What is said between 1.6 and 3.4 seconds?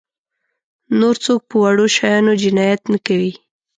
وړو شیانو جنایت نه کوي.